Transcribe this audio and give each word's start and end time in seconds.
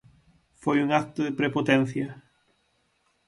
Foi 0.63 0.77
un 0.81 0.89
acto 1.01 1.19
de 1.23 1.35
prepotencia. 1.39 2.07